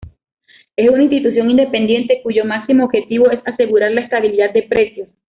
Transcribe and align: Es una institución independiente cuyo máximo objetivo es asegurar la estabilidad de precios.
Es 0.75 0.89
una 0.89 1.03
institución 1.03 1.51
independiente 1.51 2.21
cuyo 2.23 2.43
máximo 2.43 2.85
objetivo 2.85 3.29
es 3.29 3.39
asegurar 3.45 3.91
la 3.91 4.01
estabilidad 4.01 4.51
de 4.51 4.63
precios. 4.63 5.07